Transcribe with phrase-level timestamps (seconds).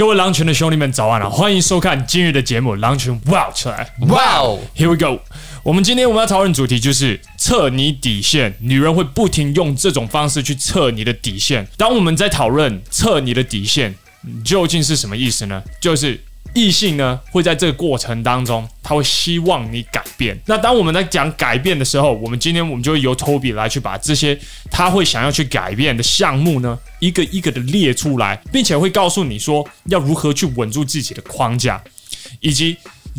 [0.00, 1.28] 各位狼群的兄弟们，早安了！
[1.28, 3.92] 欢迎收看今日的节目《狼群 Wow 出来》。
[4.06, 5.20] Wow，Here we go。
[5.62, 8.56] 我们今天我们要讨论主题就是测你底线。
[8.60, 11.68] 女人会不停用这种方式去测你的底线。
[11.76, 13.94] 当我们在讨论测你的底线，
[14.42, 15.62] 究竟是什么意思呢？
[15.78, 16.18] 就是。
[16.52, 20.36] 异性呢，会在这个过程当中，他会希望你改变。
[20.46, 24.36] 那当我们在讲改变的时候，我们今天我们就会由 Toby 来去把这些
[24.68, 31.80] 他会想要去改变的项目呢，一个一个的列出来，并且会告诉你说要如何去稳住自己的框架，
[32.40, 32.76] 以及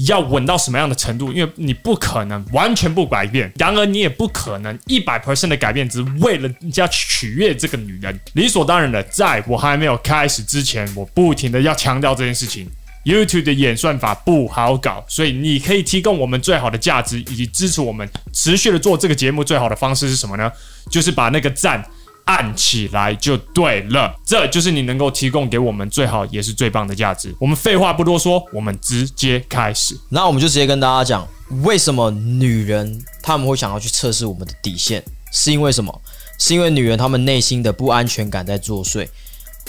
[0.07, 1.31] 要稳到什么样的程度。
[1.31, 8.19] 因为你不可能完全不改变，然而你也不可能一百 percent 的改变，只为了要取悦这个女人。
[8.33, 12.69] 理所当然的，在我还没有开始之前，我不停的要强调这件事情。
[13.03, 19.43] YouTube 的演算法不好搞，所以你可以提供我们最好的价值，以及支持我们持续的做这个节目。
[19.43, 20.51] 最好的方式是什么呢？
[20.89, 21.83] 就是把那个赞
[22.25, 24.15] 按起来就对了。
[24.25, 27.35] 这就是你能够提供给我们最好也是最棒的价值。
[27.39, 29.97] 我们废话不多说，我们直接开始。
[30.09, 31.27] 那我们就直接跟大家讲，
[31.63, 35.03] 为什么女人她们会想要去测试我们的底线？
[35.31, 36.01] 是因为什么？
[36.37, 39.07] 是因为女人她们内心的不安全感在作祟。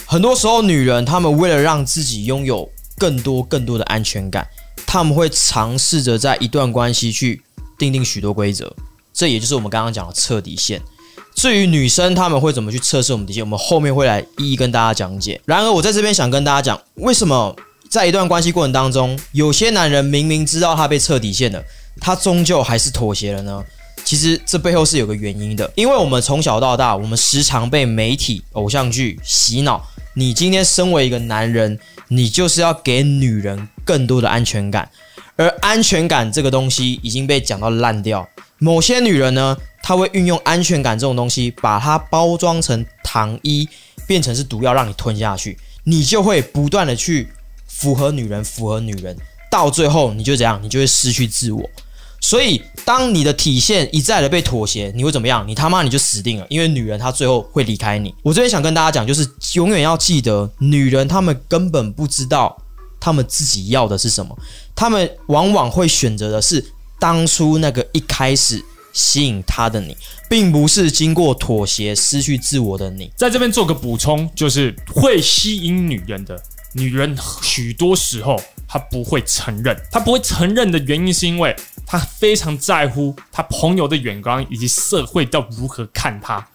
[0.07, 2.71] 很多时候，女人她们为了让自己拥有
[3.03, 4.47] 更多更多的安全感，
[4.87, 7.43] 他们会尝试着在一段关系去
[7.77, 8.73] 定定许多规则，
[9.13, 10.81] 这也就是我们刚刚讲的测底线。
[11.35, 15.41] 至于女生他们会怎么去测试我们底线，我们后面会来一一跟大家讲解。
[15.45, 17.57] 然而，我在这边想跟大家讲，为什么
[17.91, 21.61] 在一段关系过程当中，有些男人明明知道他被测底线了，
[22.01, 23.65] 他终究还是妥协了呢？
[24.05, 29.85] 其实这背后是有个原因的，因为我们从小到大，我们时常被媒体、偶像剧洗脑。
[30.15, 34.91] 你今天身为一个男人，你就是要给女人更多的安全感，
[35.37, 38.29] 而安全感这个东西已经被讲到烂掉。
[38.59, 43.69] 某些女人呢，她会运用安全感这种东西，把它包装成糖衣，
[44.07, 47.29] 变成是毒药，让你吞下去，你就会不断的去
[47.67, 49.17] 符合女人，符合女人，
[49.51, 51.71] 到最后你就怎样，你就会失去自我。
[52.25, 55.47] 所以，当你的底线一再的被妥协，你会怎么样？
[55.47, 58.15] 你他妈你就死定了，因为女人她最后会离开你。
[58.23, 62.57] 我这边想跟大家讲，就是永远要记得，女人她们根本不知道
[63.01, 64.39] 她们自己要的是什么，
[64.75, 66.65] 她们往往会选择的是
[67.01, 69.97] 当初那个一开始吸引她的你，
[70.31, 73.11] 并不是经过妥协失去自我的你。
[73.17, 76.41] 在这边做个补充，就是会吸引女人的
[76.75, 81.55] 女人，许多时候她不会承认，她不会承认的原因是因为。
[81.85, 86.47] 她非常在乎她朋友的眼光以及社会要如何看她。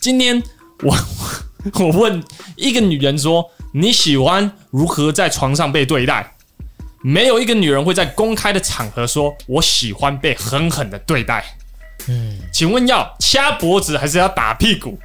[0.00, 0.42] 今天
[0.82, 0.96] 我
[1.78, 2.20] 我问
[2.56, 6.34] 一个女人说：“你喜欢如何在床上被对待？”
[7.04, 11.44] 没有一个女人会在公开的场合说：“我喜欢被狠狠的对待。”
[12.08, 14.98] 嗯，请问要掐脖子还是要打屁股？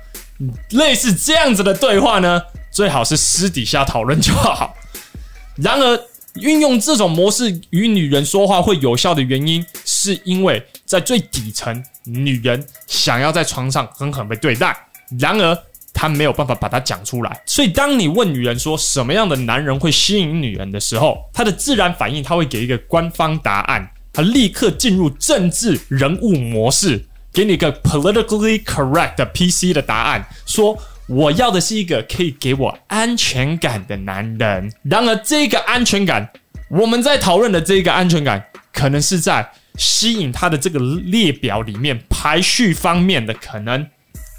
[0.72, 4.76] 类似这样子的对话呢，最好是私底下讨论就好。
[5.58, 6.00] 然而。
[6.36, 14.78] 运用这种模式与女人说话会有效的原因，是因为在最底层，女人想要在床上狠狠被对待，
[15.20, 15.58] 然而
[15.92, 17.42] 她没有办法把它讲出来。
[17.48, 27.04] 所以，当你问女人说什么样的男人会吸引女人的时候，她的自然反应，她会给一个官方答案，她立刻进入政治人物模式，
[27.34, 30.78] 给你一个 politically correct 的 PC 的答案，说。
[31.10, 34.72] 我要的是一个可以给我安全感的男人。
[34.84, 36.32] 然而，这个安全感，
[36.70, 43.86] 我们在讨论的这个安全感，可能是在吸引他的这个列表里面排序方面的可能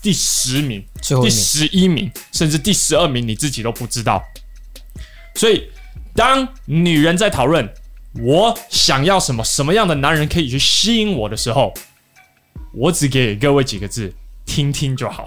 [0.01, 0.85] 第十名、
[1.21, 4.23] 第十一名，甚至第十二名，你自己都不知道。
[5.35, 5.69] 所以，
[6.15, 7.69] 当女人在讨论
[8.23, 11.75] 我想要什么、什么样的男人可以去吸引我的时候，
[12.73, 14.15] 我只给各位几个字：
[14.47, 15.27] 听听就好。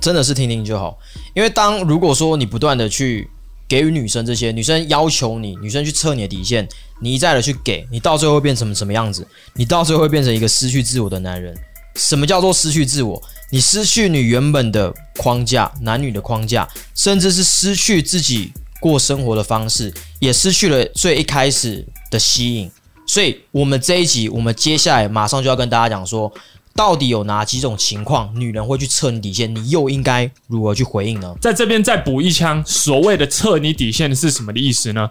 [0.00, 0.98] 真的是听听就好，
[1.34, 3.28] 因为当如果说你不断的去
[3.68, 6.66] 给予女生这些，女生要求你，女生去测你的底线，
[7.00, 9.26] 你一再的去给，你到最后会变成什么样子？
[9.54, 11.54] 你到最后会变成一个失去自我的男人。
[11.96, 13.22] 什么叫做失去自我？
[13.50, 22.70] 你失去你原本的框架，男女的框架，甚至是失去自己过生活的方式，也失去了最一开始的吸引。
[23.06, 26.32] 所以，我们这一集，我们接下来马上就要跟大家讲说。
[26.74, 29.54] 到底有哪几种情况，女人会去测你底线？
[29.54, 31.36] 你又应该如何去回应呢？
[31.40, 35.10] 在这边再补一枪，所谓的测你底线是什么的意思呢？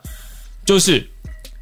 [0.65, 1.07] 就是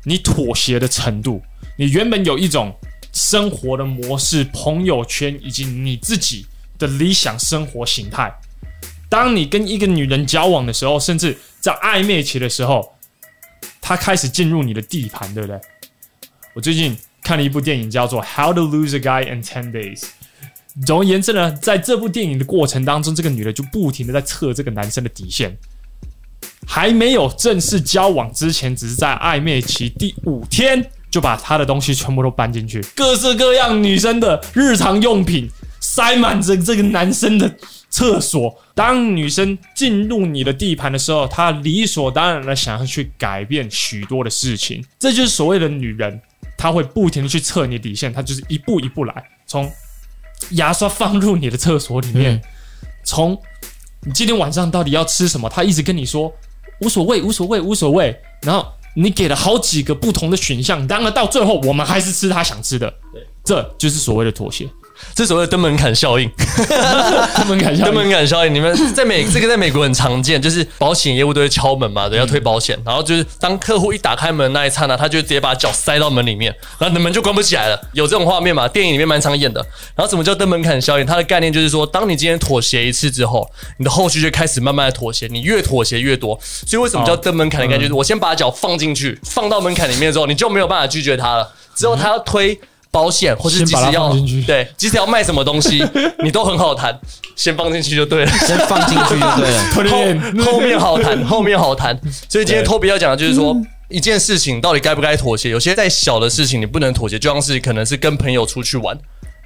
[0.06, 1.42] 你妥协的程度。
[1.78, 2.74] 你原本有一种
[3.12, 6.46] 生活的模式、朋友圈以及你自己
[6.78, 8.34] 的理想生活形态。
[9.10, 12.94] 当你跟一个女人交往的时候，甚至在暧昧期的时候，
[13.82, 15.60] 她开始进入你的地盘，对不对？
[16.54, 16.96] 我最近。
[17.28, 20.00] 看了一部电影，叫做《How to Lose a Guy in Ten Days》。
[20.86, 25.58] 总而言之呢，在这部电影的过程当中，这个女的就不停的在测这个男生的底线。
[26.66, 35.50] 还没有正式交往之前，只是在暧昧期第五天，就把他的东西全部都搬进去，各式各样女生的日常用品
[35.82, 37.54] 塞满着这个男生的
[37.90, 38.58] 厕所。
[38.74, 44.82] 当女生进入你的地盘的时候，她理所当然的想要去改变许多的事情。
[44.98, 46.22] 这就是所谓的女人，
[46.57, 49.71] 她会不停的去测你底线，他就是一步一步来，从
[50.51, 52.42] 牙刷放入你的厕所里面，
[53.06, 53.39] 从、嗯、
[54.07, 56.33] 你今天晚上到底要吃什么，他一直跟你说
[56.81, 58.68] 无所谓，无所谓，无所谓，然后。
[59.00, 64.68] 你给了好几个不同的选项，当然到最后我们还是吃他想吃的，对，这就是所谓的妥协。
[65.16, 66.30] 这所谓的登门槛效应，
[67.36, 68.54] 登门槛效应，登门槛效应。
[68.54, 77.80] 你们在美这个在美国很常见，就是保险业务都会敲门嘛，对，要推保险，然后就是当客户一打开门那一刹那，他就直接把脚塞到门里面，然后你的门就关不起来了。
[77.94, 78.68] 有这种画面嘛？
[78.68, 79.60] 电影里面蛮常演的。
[79.96, 81.06] 然后什么叫登门槛效应？
[81.06, 86.40] 它的概念就是说，当你今天妥协一次之后，你的后续就开始慢慢的妥协，你越妥协越多。
[86.42, 87.82] 所以为什么叫登门槛的概念？
[87.82, 91.54] 就是我先把脚放进去，放到门槛里面之后，你就没有办法拒绝他了。
[91.76, 92.60] 之后他要推。
[92.92, 94.13] 保险，或是即使要
[94.45, 95.86] 对，即使要卖什么东西，
[96.24, 96.98] 你都很好谈，
[97.36, 102.00] 先放进去就对了，先放进去就对了， 后 后面好谈，后面好谈。
[102.30, 103.56] 所以今天托比要讲的就是说，
[103.89, 105.50] 一件事情到底该不该妥协？
[105.50, 108.98] 有些再小的事情你不能妥协，就像是可能是跟朋友出去玩，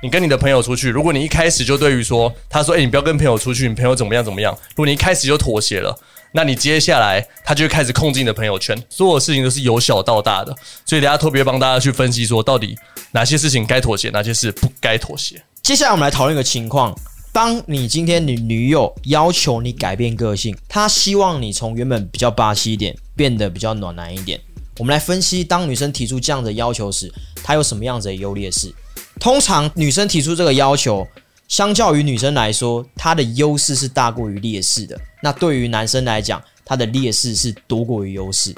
[0.01, 5.97] 你跟你的朋友出去，如果你一开始就对于说，他说，哎，你不要跟朋友出去，你朋友怎么样怎么样，如果你一开始就妥协了。
[6.33, 10.55] 那你接下来他就会开始控制你的朋友圈，所有事情都是由小到大的，
[10.85, 12.77] 所以等下特别帮大家去分析说，到底
[13.11, 15.43] 哪些事情该妥协，哪些事不该妥协。
[15.61, 16.97] 接下来我们来讨论一个情况：
[17.33, 24.39] 当你今天你女友要求你改变个性，她希望你从原本比较霸气一点，变得比较暖男一点。
[24.77, 27.11] 我们来分析，当女生提出这样的要求时，
[27.43, 28.73] 她有什么样子的优劣势？
[29.19, 31.05] 通常女生提出这个要求。
[31.51, 34.97] 相较于女生来说，她的优势是大过于劣势的。
[35.21, 38.55] 那对于男生来讲，他的劣势是多过于优势。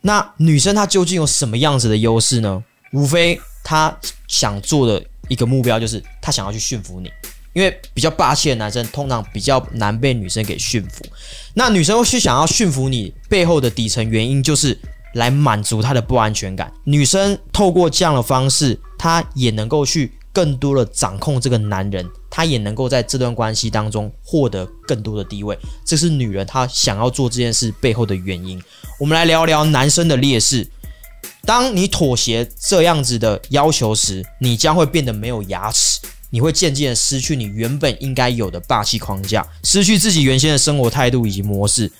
[0.00, 2.64] 那女生她究竟有什么样子的优势呢？
[2.92, 7.08] 无非她想做的一个目标就是她想要去驯服你，
[7.52, 11.04] 因为比较霸气的男生通常比较难被女生给驯服。
[11.54, 14.76] 那女生会去想要驯服你背后的底层原因就是
[15.14, 16.72] 来满足她的不安全感。
[16.82, 20.17] 女生透过这样的方式，她也能够去。
[20.38, 28.62] 更多的掌控这个男人，他也能够在这段关系当中获得更多的地位，这是女人她想要做这件事背后的原因。
[29.00, 30.64] 我们来聊聊男生的劣势。
[31.44, 35.98] 当你妥协这样子的要求时，你将会变得没有牙齿，
[36.30, 41.90] 你会渐渐失去你原本应该有的霸气框架，失去自己原先的生活态度以及模式。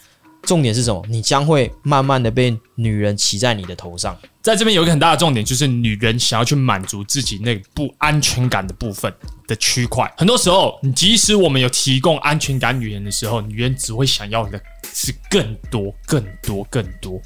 [0.48, 1.04] 重点是什么？
[1.10, 4.18] 你将会慢慢的被女人骑在你的头上。
[4.40, 9.12] 在这边有一个很大的重点，就是女人想要去满足自己那不安全感的部分
[9.46, 10.10] 的区块。
[10.16, 14.58] 很多时候，你即使我们有提供安全感女人的时候，女人只会想要的
[14.94, 17.20] 是更多、更多、更多。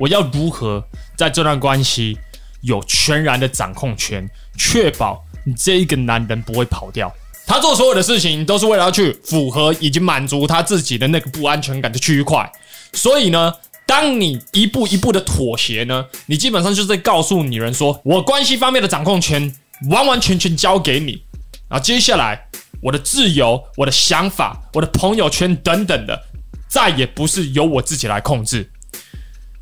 [0.00, 0.84] 我要如何
[1.16, 2.18] 在这段关系
[2.62, 4.28] 有全然的掌控权，
[4.58, 7.14] 确保你这一个男人不会跑掉？
[7.48, 12.52] 他做所有的事情都是为了要去符合以及满足他自己的那个不安全感的区块，
[12.92, 13.50] 所以呢，
[13.86, 19.50] 当你一步一步的妥协呢，你基本上就是在告诉女人说，我关系方面的掌控权
[19.88, 21.22] 完完全全交给你，
[21.70, 22.38] 然后接下来
[22.82, 26.22] 我的自由、我的想法、我的朋友圈等等的，
[26.68, 28.70] 再也不是由我自己来控制。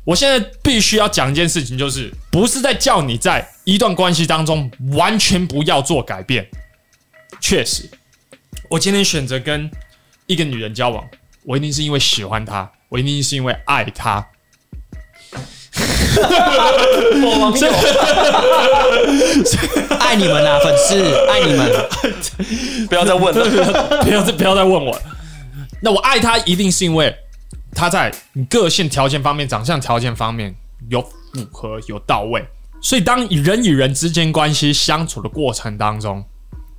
[0.03, 6.45] 我现在必须要讲一件事情，就是不是在叫你在一段关系当中完全不要做改变。
[7.39, 7.89] 确实，
[8.69, 9.69] 我今天选择跟
[10.25, 11.03] 一个女人交往，
[11.43, 14.27] 我一定是因为喜欢她，我一定是因为爱她。
[17.19, 17.69] 我网友，
[19.99, 21.71] 爱你们啊，粉丝，爱你们！
[22.87, 24.99] 不要再问了，不要再不要再问我。
[25.81, 27.15] 那我爱她，一定是因为
[27.73, 30.55] 她在你个性条件方面、长相条件方面
[30.89, 32.43] 有符合、有到位。
[32.81, 36.25] 所以，当人与人之间关系相处的过程当中，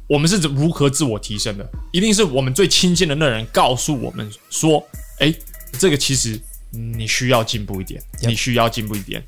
[0.08, 1.70] 我们是如何自我提升的？
[1.92, 4.82] 一定是我们最亲近的那人告诉我们说
[5.20, 5.34] ：“诶，
[5.78, 9.22] 这个其实你需要进步一点，你需要进步一点。”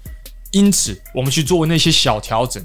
[0.53, 2.61] 因此，我们去做那些小调整，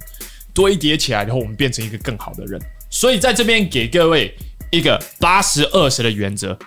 [0.54, 2.60] 堆叠起来然后，我们变成一个更好的人。
[2.90, 4.34] 所以，在这边给各位
[4.72, 6.58] 一个八十二十的原则，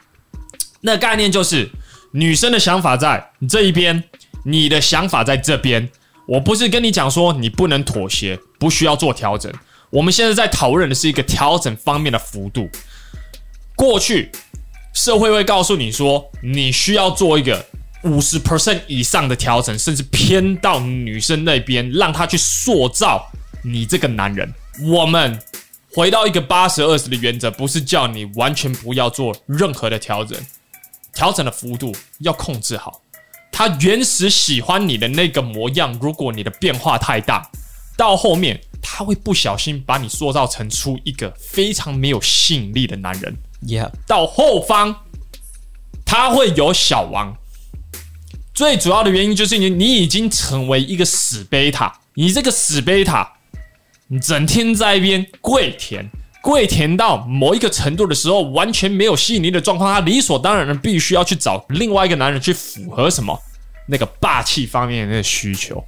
[0.83, 1.69] 那概念就是
[2.13, 4.05] 女生的想法在你这一边，
[4.45, 5.89] 你的想法在这边。
[6.27, 9.51] 我不是跟你讲说你不能妥协，不需要做调整。
[9.91, 12.69] 我们现在在讨论的是一个调整方面的幅度。
[13.75, 14.31] 过去
[14.93, 17.65] 社会会告诉你说，你需要做一个
[18.05, 23.31] 五十 percent 以上的调整，甚至偏到女生那边，让她去塑造
[23.65, 24.53] 你这个男人。
[24.83, 25.41] 我们
[25.95, 30.39] 回到一个八十二十的原则，不是叫你完全不要做任何的调整。
[31.15, 33.01] 调整的幅度要控制好。
[33.51, 37.51] 他原始喜欢你的那个模样，如果你的变化太大，
[37.97, 38.61] 到后面
[38.99, 43.33] 他会不小心把你塑造成出一个非常没有吸引力的男人。
[43.65, 45.05] Yeah，到后方
[46.05, 47.37] 他会有小王。
[48.53, 52.01] 最主要的原因就是你，你已经成为一个死贝塔。
[52.15, 53.35] 你这个死贝塔，
[54.09, 56.11] 你整天在一边跪舔，
[56.43, 63.41] 跪舔到某一个程度的时候，完全没有吸引力的状况，他理所当然的必须要去找另外一个男人去符合什么
[63.87, 65.81] 那个霸气方面的那个需求，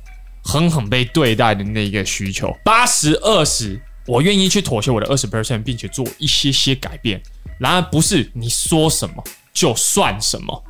[0.50, 2.52] 狠狠被对待的那一个需求。
[2.64, 7.23] 八十二十，我愿意去妥协我的二十 percent，并且做一些些改变。
[7.59, 10.64] 然而，不是你说什么就算什么，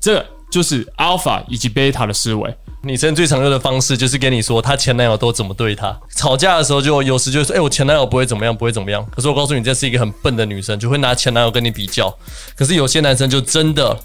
[0.00, 0.24] 这。
[0.52, 2.54] 就是 alpha 以及 beta 的思维。
[2.82, 5.98] 女生最常用的方式就是跟你说她前男友都怎么对她。
[6.14, 12.14] 吵架的时候就有时就会说：“哎、我前男友不会怎么样，不会怎么样。”可是我告诉你，这是一个很笨的女生，就会拿前男友跟你比较。
[12.54, 13.98] 可是有些男生就真的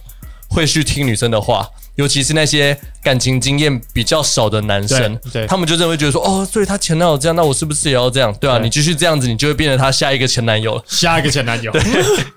[0.50, 1.68] 会去听女生的话，
[1.98, 8.34] 尤其是那些感情经验比较少的男生，对，对他们就认为觉得说：“哦，所以他前男友这样，那我是不是也要这样？
[8.40, 11.82] 对啊，对你继续这样子，你就会变成他下一个前男友，下一个前男友。”对。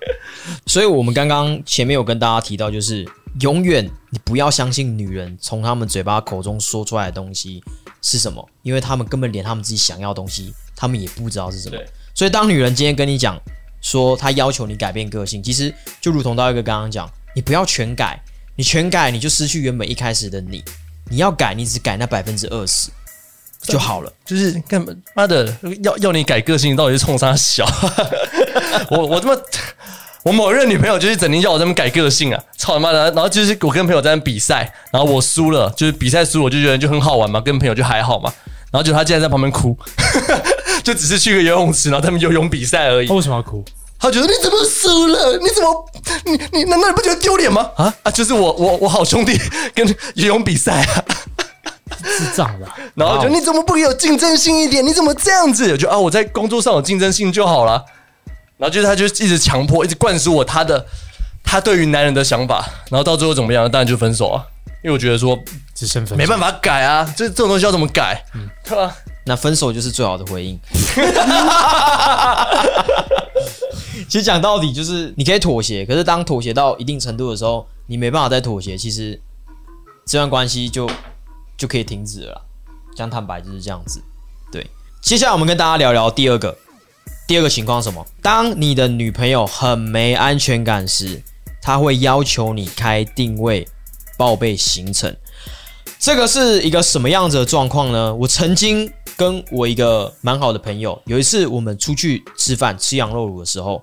[0.67, 3.07] 所以我们刚刚前面有跟大家提到，就是。
[3.39, 7.63] 永远你不要相信女人从他们嘴巴口中说出来的东西
[8.01, 11.77] 是什么，因为他们根本连他们自己想要的东西，他们也不知道是什么。
[12.13, 13.39] 所以当女人今天跟你讲
[13.79, 18.21] 说她要求你改变个性，其实就如同到一个刚刚讲，你不要全改，
[18.55, 20.63] 你全改你就失去原本一开始的你。
[21.09, 22.89] 你要改，你只改那百分之二十
[23.63, 24.11] 就好了。
[24.25, 25.53] 就是干嘛妈的
[25.83, 27.65] 要要你改个性，到底是冲啥小？
[28.89, 29.41] 我我他妈。
[30.23, 33.05] 我某任女朋友就是整天叫我这么改个性啊，操他妈的！
[33.05, 38.31] 然后就是我跟朋友在那比赛，然后我输了，就是比赛输，我就觉得就很好玩嘛，跟朋友就还好嘛。
[38.71, 39.75] 然后就他竟然在旁边哭，
[40.85, 43.07] 就只是去个游泳池，然后他们游泳比赛而已。
[43.07, 43.65] 他为什么要哭？
[44.01, 45.37] 他觉得你怎么输了？
[45.37, 45.85] 你怎么
[46.25, 47.69] 你你难道你不觉得丢脸吗？
[47.77, 48.11] 啊啊！
[48.11, 49.39] 就是我我我好兄弟
[49.75, 51.05] 跟游泳比赛啊，
[52.03, 52.67] 智障了。
[52.95, 54.83] 然后就你怎么不有竞争性一点？
[54.83, 55.71] 你怎么这样子？
[55.71, 57.85] 我就啊，我在工作上有竞争性就好了。
[58.57, 60.83] 然后就是他，就一直强迫，一直灌输我他的
[61.43, 63.69] 他对于男人的想法，然后到最后怎么样？
[63.69, 64.43] 当然就分手啊，
[64.83, 65.37] 因为我觉得说
[65.75, 68.23] 只剩分，没办法改啊，这这种东西要怎么改？
[68.33, 68.95] 嗯，对吧？
[69.25, 70.59] 那分手就是最好的回应。
[74.09, 79.19] 其实讲到底就是你可以妥协，可是当妥协到一定程度的时候，你没办法再妥协，其实
[80.05, 80.89] 这段关系就
[81.57, 82.41] 就可以停止了。
[82.95, 84.01] 讲坦白就是这样子。
[84.51, 84.65] 对，
[85.01, 86.57] 接下来我们跟大家聊聊第二个。
[87.27, 88.05] 第二个情况什么？
[88.21, 91.21] 当你的女朋友很没安全感时，
[91.61, 93.65] 她会要求你开定位、
[94.17, 95.15] 报备行程。
[95.97, 98.13] 这个是一个什么样子的状况呢？
[98.13, 103.81] 我曾经跟我一个蛮好的朋友，有一次我们出去吃饭，吃羊肉炉的时候，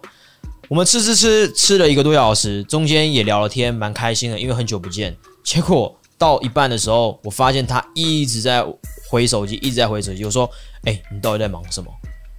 [0.68, 5.16] 我们吃吃吃吃了一个多小时，中间也聊了天，蛮开心的，因为很久不见。
[5.44, 8.64] 结果到一半的时候，我发现他一直在
[9.08, 10.24] 回手机，一直在回手机。
[10.24, 10.50] 我说
[10.84, 11.90] ：“哎，你到底在忙什么？”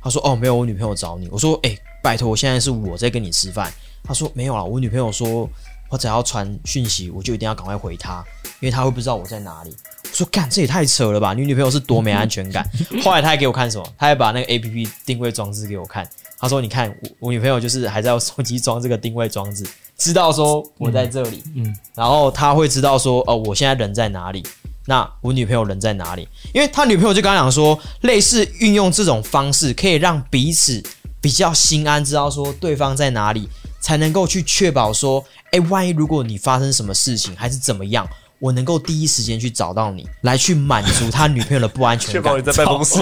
[0.02, 5.50] 他说：“哦，没有，我女朋友找你。”我说：“哎、拜托，现在是我在跟你吃饭。”他说：“没有啊，我女朋友说，
[5.90, 8.24] 我只要传讯息，我就一定要赶快回她，
[8.60, 9.76] 因为她会不知道我在哪里。”
[10.20, 11.34] 我说：“干，这也太扯了吧！
[11.34, 12.70] 你女朋友是多没安全感。
[13.02, 13.94] ”后来他还给我看什么？
[13.98, 16.08] 他还把那个 APP 定位装置给我看。
[16.38, 19.66] 他说：“你看，我我女朋友就是还在我手机装这个定位装置，
[19.98, 24.44] 知道说我在这里，嗯，然后他会知道说，哦，我现在人在哪里。”
[24.86, 26.28] 那我女朋友人在哪里？
[26.54, 30.84] 因为他女朋友就刚刚讲说，类似运用这种方式，可以让彼此
[31.22, 33.48] 比较心安，知道说对方在哪里，
[33.80, 38.08] 才能够去确保说，哎，万一如果你发生什么事情还是怎么样，
[38.40, 42.24] 我能够第一时间去找到你，来去满足他女朋友的不安全感。
[42.24, 43.00] 确保你在办公室。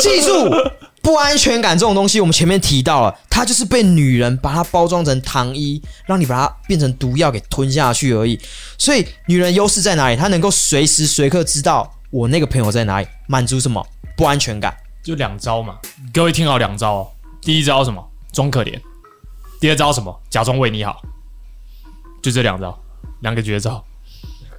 [0.00, 0.54] 记住。
[1.00, 8.38] 不安全感这种东西，我们前面提到了，它就是被女人把它包装成糖衣，让你把它变成毒药给吞下去而已。
[8.76, 10.16] 所以，女人优势在哪里？
[10.16, 13.82] 她能够随时随刻知道我那个朋友在哪里，满足什么
[14.18, 14.76] 不安全感？
[15.02, 15.78] 就两招嘛，
[16.12, 17.08] 各位听好两招哦。
[17.40, 18.06] 第一招什么？
[18.32, 18.78] 装可怜。
[19.60, 20.14] 第二招什么？
[20.28, 21.00] 假装为你好。
[22.20, 22.78] 就这两招，
[23.20, 23.82] 两个绝招，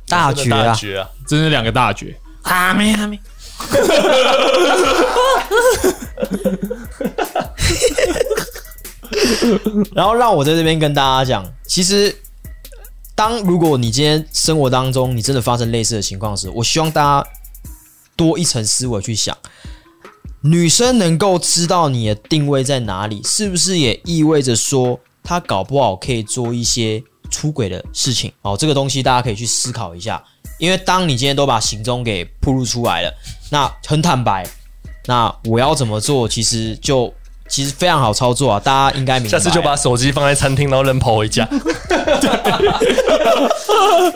[0.09, 0.73] 大绝啊！
[0.73, 1.07] 绝啊！
[1.27, 2.19] 真是两个大绝。
[2.41, 3.19] 阿妹阿妹。
[9.93, 12.15] 然后让我在这边跟大家讲，其实，
[13.15, 17.29] 当如果你今天生活当中你真的发生类似的情况时，我希望大家
[18.15, 19.37] 多一层思维去想，
[20.41, 28.31] 女生能够知道你的定位在哪里，是不是也意味着说她搞不好可以做一些出轨的事情？
[28.41, 30.23] 哦，这个东西大家可以去思考一下，
[30.57, 33.13] 因为当你今天都把行踪给暴露出来了。
[33.51, 34.45] 那很坦白，
[35.05, 36.27] 那我要怎么做？
[36.27, 37.13] 其实就
[37.47, 39.37] 其实非常好操作啊，大家应该明白。
[39.37, 41.47] 下次就把手机放在餐厅，然后人跑回家。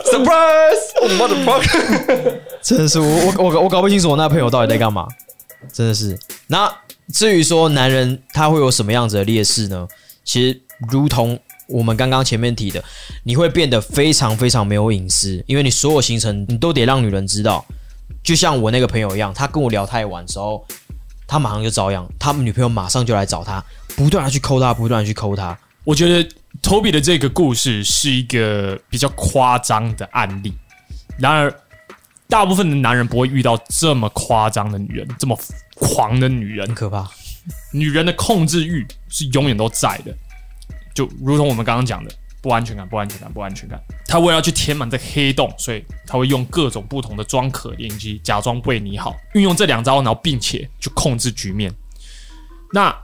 [0.04, 2.40] Surprise！What the fuck？
[2.62, 5.06] 真的是我我我我搞不清楚我那朋友到底在干嘛，
[5.72, 6.18] 真的是。
[6.46, 6.72] 那
[7.12, 9.86] 至于说男人他会有什么样子的劣势呢？
[10.24, 12.82] 其实如同我们刚刚前面提的，
[13.22, 17.64] 你会变得非常非常没有隐私，因为你所有行程你都得让女人知道。
[18.22, 20.66] 就像我那个朋友一样，他跟我聊太晚的时候，
[21.26, 23.62] 他马上就遭殃，他们女朋友马上就来找他，
[23.96, 25.58] 不断的去抠他，不断的去抠他。
[25.84, 26.26] 我觉得
[26.62, 30.54] Toby 的这个故事是一个比较夸张的案例，
[31.18, 31.54] 然而
[32.28, 35.38] 大部分的男人不会遇到这么夸张的女人，这么
[35.74, 37.06] 狂的女人，很可怕。
[37.72, 40.16] 女人的控制欲是永远都在的，
[40.94, 42.10] 就如同我们刚刚讲的，
[42.40, 43.82] 不安全感，不安全感，不安全感。
[44.06, 51.72] 他为了要去填满这黑洞，所以他会用各种不同的装可怜机假装为你好，运用这两招，然后并且去控制局面。
[52.72, 52.94] 那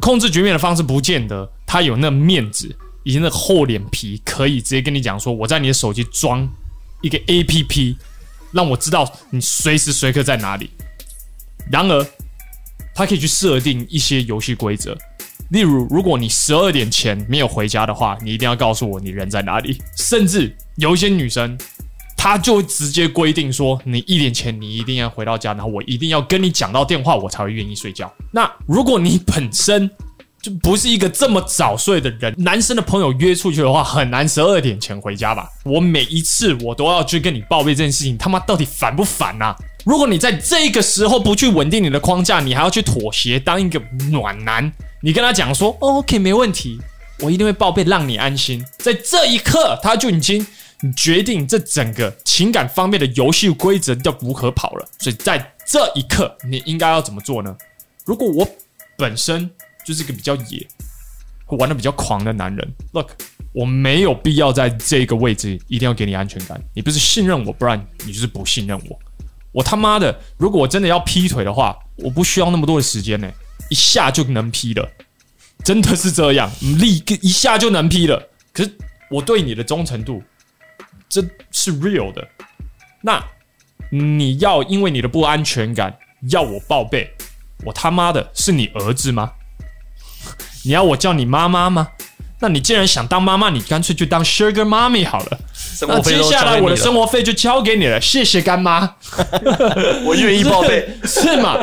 [0.00, 6.48] 控制局面的方式，不见得他有那面子以及那厚脸皮，可以直接跟你讲说，我在你的手机装
[7.02, 7.96] 一个 APP，
[8.52, 10.70] 让我知道你随时随刻在哪里。
[11.70, 12.06] 然而，
[12.94, 14.96] 他可以去设定一些游戏规则，
[15.50, 19.78] 例如，如果你十二点前没有回家的话，你一定要告诉我你人在哪里。
[19.96, 21.56] 甚至有一些女生，
[22.16, 28.12] 她就直接规定说，你一点前你一定要回到家，然后我一定要跟你讲到电话，我才会愿意睡觉。
[28.32, 29.88] 那如果你本身
[30.40, 35.48] 就不是一个这么早睡的人，男生的朋友约出去的话，很难十二点前回家吧？
[35.64, 39.54] 我每一次我都要去跟你报备这件事情，他妈到底烦不烦呐？
[39.84, 44.72] 如果你在这个时候不去稳定你的框架，你还要去妥协，当一个暖男，
[45.04, 46.80] 你跟他讲说、哦、“OK，没问题，
[47.20, 50.46] 我一定会报备，让你安心。”在这一刻，他就已经
[50.96, 54.88] 决定这整个情感方面的游戏规则要如何跑了。
[54.98, 57.54] 所以在这一刻，你应该要怎么做呢？
[58.06, 58.48] 如果我
[58.96, 59.50] 本身
[59.84, 60.66] 就是一个比较野、
[61.48, 63.10] 玩得比较狂的男人，Look，
[63.52, 66.58] 我没有必要在这个位置一定要给你安全感。
[66.72, 68.98] 你不是信任我，不然你就是不信任我。
[69.52, 73.30] 我他妈的，如果我真的要劈腿的话，我不需要那么多的时间呢，
[73.70, 74.88] 一下就能批了，
[75.64, 78.30] 真的是这样，立个一下就能批了。
[78.52, 78.70] 可是
[79.10, 80.22] 我对你的忠诚度，
[81.08, 82.26] 这是 real 的。
[83.02, 83.22] 那
[83.90, 85.96] 你要因为你的不安全感
[86.30, 87.10] 要我报备，
[87.64, 89.32] 我他妈的是你儿子吗？
[90.64, 91.88] 你要我叫你妈妈吗？
[92.40, 95.38] 那你既然想当妈妈，你干脆就当 Sugar Mommy 好了。
[95.88, 98.96] 那接下来我的生活费就交给你了，谢谢干妈，
[100.04, 101.58] 我愿意报备， 是吗？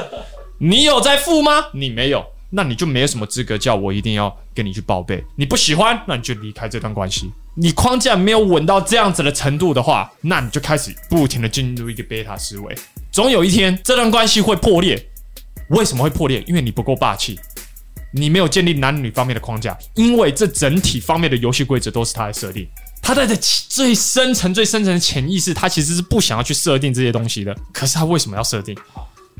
[0.64, 1.66] 你有在付吗？
[1.74, 5.24] 你没有，那你就没有什么资格叫我一定要跟你去报备。
[5.36, 7.32] 你不喜欢，那你就离开这段关系。
[7.56, 12.78] 你框架没有稳到这样子的程度的话，那你就开始不停的进入一个贝塔思维，
[13.12, 15.04] 总有一天这段关系会破裂。
[15.70, 16.44] 为什么会破裂？
[16.46, 17.40] 因为你不够霸气，
[18.14, 22.68] 你没有建立男女方面的框架，因为这整体方面的游戏规则都是他来设定。
[23.02, 23.36] 他在这
[23.68, 27.58] 最深层、最深层的潜意识，他其实是不想要去设定这些东西的。
[27.74, 28.78] 可是他为什么要设定？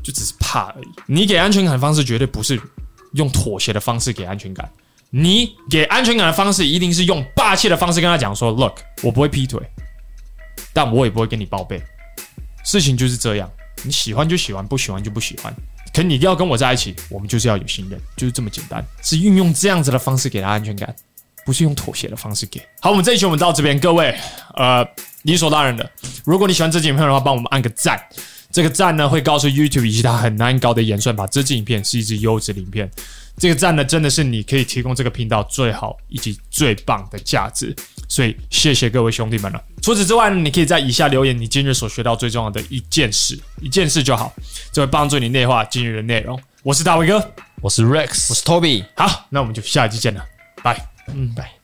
[0.02, 0.88] 就只是怕而已。
[1.06, 2.60] 你给安全感的方式绝对不是
[3.14, 4.68] 用妥协的方式给安全感，
[5.10, 9.60] 你给安全感的方式一定是用霸气的方式跟他讲说：“Look，我不会劈腿，
[10.72, 11.82] 但我也不会跟你报备。
[12.64, 13.50] 事情就是这样，
[13.82, 15.54] 你喜欢就喜欢，不喜欢就不喜欢。
[15.94, 18.84] 可你一定要跟我在一起，我们就是要有信任，就是这么简单。
[19.02, 20.94] 是运用这样子的方式给他安全感。”
[21.44, 22.64] 不是用妥协的方式给。
[22.80, 24.16] 好，我们这一期我们到这边，各位，
[24.54, 24.86] 呃，
[25.22, 25.90] 理所当然的，
[26.24, 28.00] 如果你喜欢这支影片的话，帮我们按个赞。
[28.52, 32.90] 这个赞呢，会告诉 YouTube 以及它很难搞的演算法，这支影片是一支优质影片。
[33.38, 37.74] 这个赞呢，真的是你可以提供这个频道最好以及最棒的价值。
[38.08, 39.64] 所以谢谢各位兄弟们了。
[39.80, 44.30] 除此之外呢，你可以在以下留言你今日所学到最重要的一件事，一件事就好，
[44.70, 46.38] 这会帮助你内化今日的内容。
[46.62, 48.84] 我是大卫哥，我是 Rex，我是 Toby。
[48.94, 50.22] 好，那我们就下一期见了，
[50.62, 50.86] 拜。
[51.08, 51.61] 嗯，拜。